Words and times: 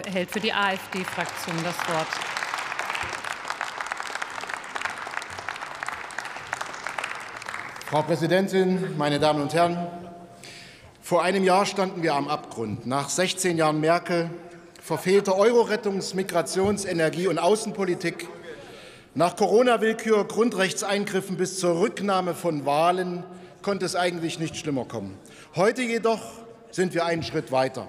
erhält 0.00 0.30
für 0.30 0.40
die 0.40 0.52
AfD-Fraktion 0.52 1.56
das 1.62 1.76
Wort. 1.88 2.08
Frau 7.86 8.02
Präsidentin, 8.02 8.96
meine 8.96 9.20
Damen 9.20 9.42
und 9.42 9.54
Herren! 9.54 9.86
Vor 11.00 11.22
einem 11.22 11.44
Jahr 11.44 11.66
standen 11.66 12.02
wir 12.02 12.14
am 12.14 12.28
Abgrund. 12.28 12.86
Nach 12.86 13.08
16 13.08 13.58
Jahren 13.58 13.80
Merkel, 13.80 14.30
verfehlte 14.82 15.36
Euro-Rettungs-, 15.36 16.14
Migrations-, 16.14 16.86
Energie- 16.86 17.28
und 17.28 17.38
Außenpolitik, 17.38 18.28
nach 19.14 19.36
Corona-Willkür, 19.36 20.24
Grundrechtseingriffen 20.24 21.36
bis 21.36 21.60
zur 21.60 21.78
Rücknahme 21.78 22.34
von 22.34 22.66
Wahlen 22.66 23.22
konnte 23.62 23.86
es 23.86 23.94
eigentlich 23.94 24.40
nicht 24.40 24.56
schlimmer 24.56 24.86
kommen. 24.86 25.16
Heute 25.54 25.82
jedoch 25.82 26.20
sind 26.72 26.94
wir 26.94 27.04
einen 27.04 27.22
Schritt 27.22 27.52
weiter. 27.52 27.86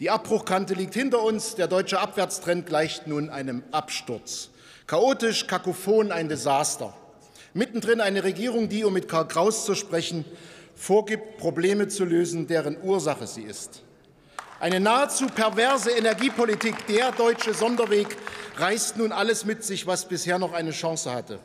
Die 0.00 0.08
Abbruchkante 0.08 0.72
liegt 0.72 0.94
hinter 0.94 1.22
uns. 1.22 1.56
Der 1.56 1.68
deutsche 1.68 2.00
Abwärtstrend 2.00 2.64
gleicht 2.64 3.06
nun 3.06 3.28
einem 3.28 3.62
Absturz. 3.70 4.48
Chaotisch, 4.86 5.46
kakophon, 5.46 6.10
ein 6.10 6.30
Desaster. 6.30 6.94
Mittendrin 7.52 8.00
eine 8.00 8.24
Regierung, 8.24 8.70
die, 8.70 8.84
um 8.84 8.94
mit 8.94 9.08
Karl 9.08 9.28
Kraus 9.28 9.66
zu 9.66 9.74
sprechen, 9.74 10.24
vorgibt, 10.74 11.36
Probleme 11.36 11.88
zu 11.88 12.06
lösen, 12.06 12.46
deren 12.46 12.82
Ursache 12.82 13.26
sie 13.26 13.42
ist. 13.42 13.82
Eine 14.58 14.80
nahezu 14.80 15.26
perverse 15.26 15.90
Energiepolitik, 15.90 16.86
der 16.86 17.12
deutsche 17.12 17.52
Sonderweg, 17.52 18.08
reißt 18.56 18.96
nun 18.96 19.12
alles 19.12 19.44
mit 19.44 19.64
sich, 19.64 19.86
was 19.86 20.06
bisher 20.08 20.38
noch 20.38 20.54
eine 20.54 20.70
Chance 20.70 21.12
hatte. 21.12 21.40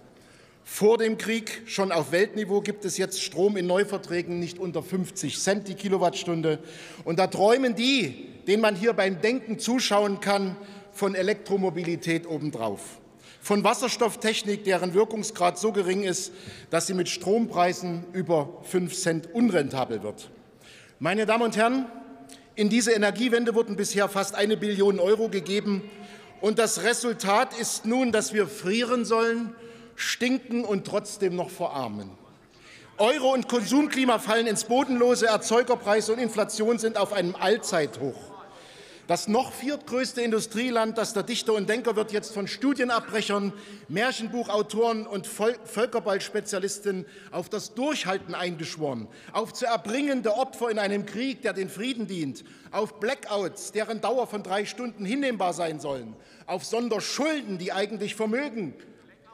Vor 0.67 0.97
dem 0.97 1.19
Krieg, 1.19 1.61
schon 1.67 1.91
auf 1.91 2.11
Weltniveau, 2.11 2.59
gibt 2.59 2.85
es 2.85 2.97
jetzt 2.97 3.21
Strom 3.21 3.55
in 3.55 3.67
Neuverträgen 3.67 4.39
nicht 4.39 4.57
unter 4.57 4.81
50 4.81 5.39
Cent 5.39 5.67
die 5.67 5.75
Kilowattstunde. 5.75 6.57
Und 7.05 7.19
da 7.19 7.27
träumen 7.27 7.75
die, 7.75 8.29
denen 8.47 8.63
man 8.63 8.75
hier 8.75 8.93
beim 8.93 9.21
Denken 9.21 9.59
zuschauen 9.59 10.19
kann, 10.21 10.57
von 10.91 11.13
Elektromobilität 11.13 12.27
obendrauf. 12.27 12.81
Von 13.41 13.63
Wasserstofftechnik, 13.63 14.63
deren 14.63 14.95
Wirkungsgrad 14.95 15.59
so 15.59 15.71
gering 15.71 16.01
ist, 16.01 16.33
dass 16.71 16.87
sie 16.87 16.95
mit 16.95 17.09
Strompreisen 17.09 18.03
über 18.11 18.61
5 18.63 18.91
Cent 18.91 19.33
unrentabel 19.33 20.01
wird. 20.01 20.31
Meine 20.97 21.27
Damen 21.27 21.43
und 21.43 21.57
Herren, 21.57 21.85
in 22.55 22.69
diese 22.69 22.91
Energiewende 22.91 23.53
wurden 23.53 23.75
bisher 23.75 24.09
fast 24.09 24.33
eine 24.33 24.57
Billion 24.57 24.99
Euro 24.99 25.29
gegeben. 25.29 25.83
Und 26.41 26.57
das 26.57 26.81
Resultat 26.81 27.55
ist 27.57 27.85
nun, 27.85 28.11
dass 28.11 28.33
wir 28.33 28.47
frieren 28.47 29.05
sollen 29.05 29.53
stinken 29.95 30.63
und 30.63 30.85
trotzdem 30.85 31.35
noch 31.35 31.49
verarmen. 31.49 32.09
Euro- 32.97 33.33
und 33.33 33.49
Konsumklima 33.49 34.19
fallen 34.19 34.47
ins 34.47 34.63
Bodenlose, 34.63 35.27
Erzeugerpreise 35.27 36.13
und 36.13 36.19
Inflation 36.19 36.79
sind 36.79 36.97
auf 36.97 37.11
einem 37.11 37.35
Allzeithoch. 37.35 38.35
Das 39.07 39.27
noch 39.27 39.51
viertgrößte 39.51 40.21
Industrieland, 40.21 40.97
das 40.97 41.13
der 41.13 41.21
Dichter 41.21 41.53
und 41.53 41.69
Denker 41.69 41.95
wird 41.95 42.11
jetzt 42.11 42.33
von 42.33 42.47
Studienabbrechern, 42.47 43.53
Märchenbuchautoren 43.87 45.05
und 45.05 45.27
Völkerballspezialisten 45.27 47.05
auf 47.31 47.47
das 47.47 47.75
Durchhalten 47.75 48.33
eingeschworen, 48.33 49.07
auf 49.31 49.53
zu 49.53 49.67
erbringende 49.67 50.33
Opfer 50.33 50.71
in 50.71 50.79
einem 50.79 51.05
Krieg, 51.05 51.43
der 51.43 51.53
den 51.53 51.69
Frieden 51.69 52.07
dient, 52.07 52.45
auf 52.71 52.99
Blackouts, 52.99 53.73
deren 53.73 54.01
Dauer 54.01 54.25
von 54.25 54.41
drei 54.41 54.65
Stunden 54.65 55.05
hinnehmbar 55.05 55.53
sein 55.53 55.79
sollen, 55.79 56.15
auf 56.47 56.65
Sonderschulden, 56.65 57.59
die 57.59 57.73
eigentlich 57.73 58.15
Vermögen 58.15 58.73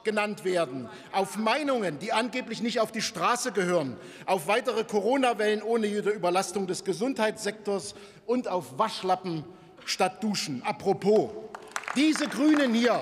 genannt 0.04 0.44
werden, 0.44 0.90
auf 1.12 1.38
Meinungen, 1.38 2.00
die 2.00 2.14
angeblich 2.14 2.62
nicht 2.62 2.80
auf 2.80 2.92
die 2.92 3.02
Straße 3.02 3.52
gehören, 3.52 3.98
auf 4.26 4.48
weitere 4.48 4.84
Corona-Wellen 4.84 5.62
ohne 5.62 5.88
jede 5.88 6.10
Überlastung 6.10 6.68
des 6.68 6.84
Gesundheitssektors 6.84 7.96
und 8.26 8.48
auf 8.48 8.78
Waschlappen 8.78 9.44
statt 9.86 10.24
Duschen. 10.24 10.62
Apropos, 10.64 11.32
diese 11.96 12.28
Grünen 12.28 12.74
hier, 12.74 13.02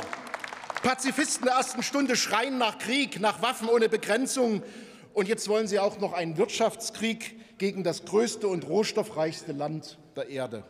Pazifisten 0.82 1.46
der 1.46 1.56
ersten 1.56 1.84
Stunde, 1.84 2.16
schreien 2.16 2.58
nach 2.58 2.78
Krieg, 2.78 3.20
nach 3.20 3.42
Waffen 3.42 3.68
ohne 3.68 3.90
Begrenzung. 3.90 4.64
Und 5.14 5.28
jetzt 5.28 5.50
wollen 5.50 5.68
sie 5.68 5.80
auch 5.80 6.00
noch 6.00 6.14
einen 6.14 6.38
Wirtschaftskrieg 6.38 7.58
gegen 7.58 7.84
das 7.84 8.06
größte 8.06 8.48
und 8.48 8.68
rohstoffreichste 8.68 9.52
Land 9.52 9.98
der 10.16 10.30
Erde. 10.30 10.64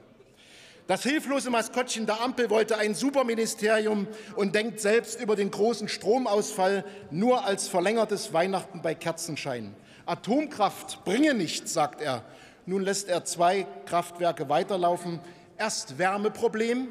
Das 0.90 1.04
hilflose 1.04 1.52
Maskottchen 1.52 2.08
der 2.08 2.20
Ampel 2.20 2.50
wollte 2.50 2.80
ein 2.80 2.96
Superministerium 2.96 4.08
und 4.36 4.56
denkt 4.56 4.80
selbst 4.80 5.22
über 5.22 5.36
den 5.36 5.52
großen 5.52 5.88
Stromausfall 5.88 6.84
nur 7.12 7.46
als 7.46 7.68
verlängertes 7.68 8.34
Weihnachten 8.34 8.82
bei 8.82 8.96
Kerzenschein. 8.96 9.76
Atomkraft 10.08 11.06
bringe 11.06 11.36
nichts, 11.36 11.74
sagt 11.74 12.02
er. 12.02 12.24
Nun 12.66 12.82
lässt 12.82 13.08
er 13.08 13.24
zwei 13.24 13.68
Kraftwerke 13.86 14.50
weiterlaufen. 14.50 15.20
Erst 15.60 16.00
Wärmeproblem, 16.00 16.88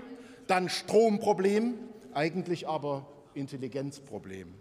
dann 0.46 0.68
Stromproblem, 0.68 1.74
eigentlich 2.14 2.68
aber 2.68 3.04
Intelligenzproblem. 3.34 4.54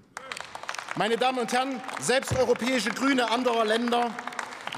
Meine 0.96 1.18
Damen 1.18 1.38
und 1.38 1.54
Herren, 1.54 1.80
selbst 2.00 2.36
europäische 2.36 2.90
Grüne 2.90 3.30
anderer 3.30 3.66
Länder 3.66 4.10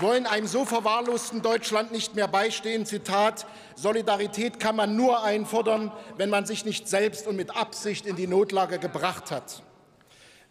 wollen 0.01 0.25
einem 0.25 0.47
so 0.47 0.65
verwahrlosten 0.65 1.41
Deutschland 1.41 1.91
nicht 1.91 2.15
mehr 2.15 2.27
beistehen. 2.27 2.85
Zitat, 2.85 3.45
Solidarität 3.75 4.59
kann 4.59 4.75
man 4.75 4.95
nur 4.95 5.23
einfordern, 5.23 5.91
wenn 6.17 6.29
man 6.29 6.45
sich 6.45 6.65
nicht 6.65 6.87
selbst 6.87 7.27
und 7.27 7.35
mit 7.35 7.55
Absicht 7.55 8.05
in 8.05 8.15
die 8.15 8.27
Notlage 8.27 8.79
gebracht 8.79 9.31
hat. 9.31 9.63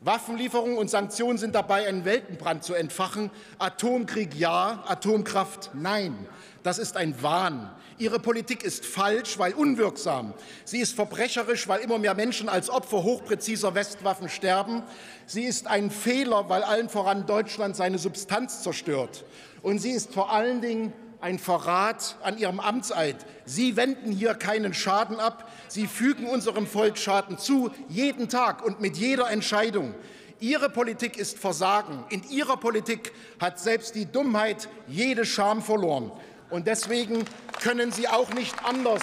Waffenlieferungen 0.01 0.79
und 0.79 0.89
Sanktionen 0.89 1.39
sind 1.39 1.57
dabei, 1.57 1.89
einen 1.89 2.05
Weltenbrand 2.05 2.63
zu 2.63 2.75
entfachen. 2.75 3.31
Atomkrieg 3.59 4.35
ja, 4.37 4.85
Atomkraft 4.87 5.71
nein. 5.75 6.15
Das 6.63 6.79
ist 6.79 6.97
ein 6.97 7.21
Wahn. 7.21 7.69
Ihre 7.99 8.21
Politik 8.21 8.63
ist 8.63 8.87
falsch, 8.87 9.41
weil 9.41 9.55
unwirksam. 9.55 10.35
Sie 10.65 10.79
ist 10.79 10.95
verbrecherisch, 10.95 11.67
weil 11.67 11.81
immer 11.81 11.99
mehr 11.99 12.15
Menschen 12.15 12.49
als 12.49 12.71
Opfer 12.71 13.03
hochpräziser 13.03 13.75
Westwaffen 13.75 14.29
sterben. 14.29 14.85
Sie 15.27 15.43
ist 15.43 15.67
ein 15.67 15.91
Fehler, 15.91 16.49
weil 16.49 16.63
allen 16.63 16.89
voran 16.89 17.27
Deutschland 17.27 17.75
seine 17.75 17.99
Substanz 17.99 18.63
zerstört. 18.63 19.25
Und 19.63 19.81
sie 19.81 19.91
ist 19.91 20.15
vor 20.15 20.33
allen 20.33 20.61
Dingen 20.61 20.93
ein 21.21 21.39
Verrat 21.39 22.17
an 22.23 22.39
Ihrem 22.39 22.61
Amtseid. 22.61 23.27
Sie 23.45 23.77
wenden 23.77 24.13
hier 24.13 24.35
keinen 24.35 24.75
Schaden 24.75 25.19
ab. 25.19 25.51
Sie 25.69 25.87
fügen 25.87 26.27
unserem 26.27 26.67
Volk 26.67 26.99
Schaden 26.99 27.39
zu, 27.39 27.71
jeden 27.89 28.29
Tag 28.29 28.65
und 28.65 28.81
mit 28.81 28.97
jeder 28.97 29.31
Entscheidung. 29.31 29.95
Ihre 30.41 30.71
Politik 30.71 31.17
ist 31.17 31.39
Versagen. 31.39 32.05
In 32.11 32.23
Ihrer 32.31 32.57
Politik 32.57 33.13
hat 33.41 33.59
selbst 33.59 33.95
die 33.97 34.07
Dummheit 34.07 34.69
jede 34.87 35.25
Scham 35.25 35.63
verloren. 35.63 36.13
Und 36.51 36.67
deswegen 36.67 37.25
können 37.61 37.91
Sie 37.91 38.07
auch 38.09 38.31
nicht 38.31 38.55
anders, 38.65 39.03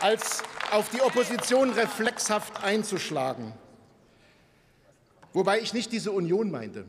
als 0.00 0.42
auf 0.70 0.90
die 0.90 1.02
Opposition 1.02 1.70
reflexhaft 1.70 2.62
einzuschlagen. 2.62 3.52
Wobei 5.32 5.60
ich 5.60 5.74
nicht 5.74 5.92
diese 5.92 6.12
Union 6.12 6.50
meinte, 6.50 6.84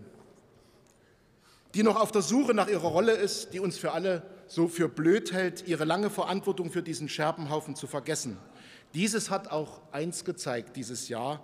die 1.76 1.84
noch 1.84 2.00
auf 2.00 2.12
der 2.12 2.22
Suche 2.22 2.54
nach 2.54 2.68
ihrer 2.68 2.88
Rolle 2.88 3.14
ist, 3.14 3.54
die 3.54 3.60
uns 3.60 3.78
für 3.78 3.92
alle 3.92 4.24
so 4.48 4.68
für 4.68 4.90
blöd 4.90 5.32
hält, 5.32 5.68
ihre 5.68 5.86
lange 5.86 6.10
Verantwortung 6.10 6.72
für 6.72 6.82
diesen 6.82 7.08
Scherbenhaufen 7.08 7.76
zu 7.76 7.86
vergessen. 7.86 8.38
Dieses 8.94 9.30
hat 9.30 9.52
auch 9.52 9.82
eins 9.92 10.26
gezeigt 10.26 10.76
dieses 10.76 11.10
Jahr. 11.10 11.42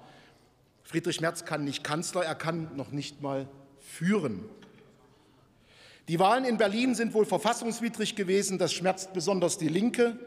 Friedrich 0.83 1.21
Merz 1.21 1.45
kann 1.45 1.63
nicht 1.63 1.83
Kanzler, 1.83 2.25
er 2.25 2.35
kann 2.35 2.75
noch 2.75 2.91
nicht 2.91 3.21
mal 3.21 3.47
führen. 3.79 4.43
Die 6.07 6.19
Wahlen 6.19 6.45
in 6.45 6.57
Berlin 6.57 6.93
sind 6.93 7.13
wohl 7.13 7.25
verfassungswidrig 7.25 8.15
gewesen. 8.15 8.59
Das 8.59 8.73
schmerzt 8.73 9.13
besonders 9.13 9.57
die 9.57 9.69
Linke. 9.69 10.17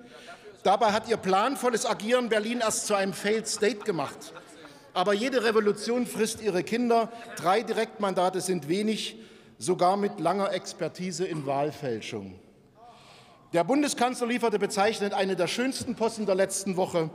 Dabei 0.65 0.91
hat 0.91 1.09
ihr 1.09 1.17
planvolles 1.17 1.87
Agieren 1.87 2.29
Berlin 2.29 2.61
erst 2.61 2.89
zu 2.89 2.95
einem 2.95 3.13
Failed 3.13 3.47
State 3.47 3.85
gemacht. 3.85 4.33
Aber 4.93 5.15
jede 5.15 5.45
Revolution 5.45 6.07
frisst 6.07 6.43
ihre 6.43 6.65
Kinder. 6.65 7.13
Drei 7.37 7.63
Direktmandate 7.63 8.41
sind 8.41 8.69
wenig, 8.69 9.17
sogar 9.59 9.97
mit 9.97 10.21
langer 10.21 10.53
Expertise 10.53 11.27
in 11.27 11.45
Wahlfälschung. 11.47 12.39
Der 13.53 13.65
Bundeskanzler 13.65 14.27
lieferte 14.27 14.59
bezeichnend 14.59 15.15
eine 15.15 15.35
der 15.35 15.47
schönsten 15.47 15.95
Posten 15.97 16.27
der 16.27 16.35
letzten 16.35 16.77
Woche. 16.77 17.11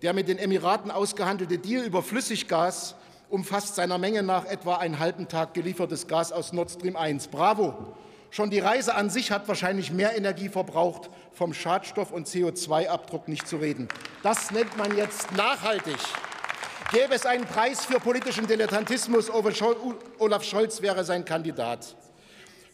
Der 0.00 0.12
mit 0.14 0.28
den 0.28 0.38
Emiraten 0.38 0.90
ausgehandelte 0.90 1.58
Deal 1.58 1.84
über 1.84 2.02
Flüssiggas 2.02 2.94
umfasst 3.28 3.76
seiner 3.76 3.98
Menge 3.98 4.22
nach 4.22 4.44
etwa 4.46 4.76
einen 4.76 4.98
halben 4.98 5.28
Tag 5.28 5.54
geliefertes 5.54 6.06
Gas 6.06 6.32
aus 6.32 6.52
Nord 6.52 6.70
Stream 6.70 6.96
1. 6.96 7.28
Bravo! 7.28 7.94
Schon 8.30 8.48
die 8.48 8.60
Reise 8.60 8.94
an 8.94 9.10
sich 9.10 9.30
hat 9.30 9.46
wahrscheinlich 9.46 9.92
mehr 9.92 10.16
Energie 10.16 10.48
verbraucht, 10.48 11.10
vom 11.32 11.52
Schadstoff- 11.52 12.12
und 12.12 12.26
CO2-Abdruck 12.26 13.28
nicht 13.28 13.46
zu 13.46 13.56
reden. 13.56 13.88
Das 14.22 14.50
nennt 14.50 14.76
man 14.78 14.96
jetzt 14.96 15.32
nachhaltig. 15.32 15.98
Gäbe 16.92 17.14
es 17.14 17.24
einen 17.24 17.46
Preis 17.46 17.86
für 17.86 17.98
politischen 17.98 18.46
Dilettantismus, 18.46 19.30
Olaf 19.30 20.44
Scholz 20.44 20.82
wäre 20.82 21.04
sein 21.04 21.24
Kandidat. 21.24 21.96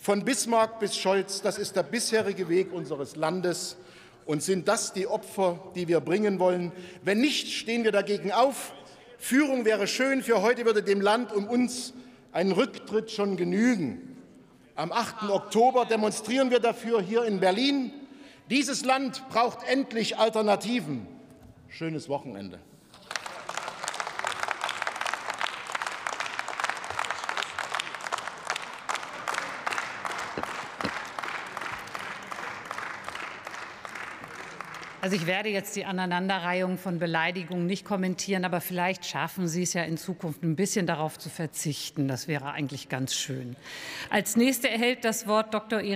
Von 0.00 0.24
Bismarck 0.24 0.80
bis 0.80 0.96
Scholz, 0.96 1.42
das 1.42 1.58
ist 1.58 1.76
der 1.76 1.82
bisherige 1.82 2.48
Weg 2.48 2.72
unseres 2.72 3.16
Landes. 3.16 3.76
Und 4.24 4.42
sind 4.42 4.68
das 4.68 4.94
die 4.94 5.06
Opfer, 5.06 5.60
die 5.74 5.86
wir 5.86 6.00
bringen 6.00 6.38
wollen? 6.38 6.72
Wenn 7.02 7.20
nicht, 7.20 7.52
stehen 7.52 7.84
wir 7.84 7.92
dagegen 7.92 8.32
auf 8.32 8.72
Führung 9.18 9.64
wäre 9.64 9.86
schön, 9.86 10.22
für 10.22 10.42
heute 10.42 10.64
würde 10.64 10.82
dem 10.82 11.00
Land 11.00 11.32
um 11.32 11.46
uns 11.46 11.92
ein 12.32 12.52
Rücktritt 12.52 13.10
schon 13.10 13.36
genügen. 13.36 14.16
Am 14.74 14.92
8. 14.92 15.30
Oktober 15.30 15.84
demonstrieren 15.84 16.50
wir 16.50 16.60
dafür 16.60 17.00
hier 17.00 17.24
in 17.24 17.40
Berlin. 17.40 17.92
Dieses 18.50 18.84
Land 18.84 19.28
braucht 19.30 19.66
endlich 19.68 20.18
Alternativen. 20.18 21.06
Schönes 21.68 22.08
Wochenende. 22.08 22.60
Also 35.06 35.14
ich 35.14 35.28
werde 35.28 35.50
jetzt 35.50 35.76
die 35.76 35.84
Aneinanderreihung 35.84 36.78
von 36.78 36.98
Beleidigungen 36.98 37.64
nicht 37.64 37.84
kommentieren, 37.84 38.44
aber 38.44 38.60
vielleicht 38.60 39.06
schaffen 39.06 39.46
Sie 39.46 39.62
es 39.62 39.72
ja 39.72 39.84
in 39.84 39.98
Zukunft 39.98 40.42
ein 40.42 40.56
bisschen 40.56 40.84
darauf 40.88 41.16
zu 41.16 41.28
verzichten. 41.28 42.08
Das 42.08 42.26
wäre 42.26 42.50
eigentlich 42.50 42.88
ganz 42.88 43.14
schön. 43.14 43.54
Als 44.10 44.34
nächste 44.34 44.68
erhält 44.68 45.04
das 45.04 45.28
Wort 45.28 45.54
Dr. 45.54 45.80
Irene 45.80 45.94